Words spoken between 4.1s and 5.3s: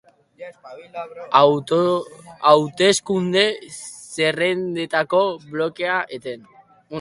zerrendetako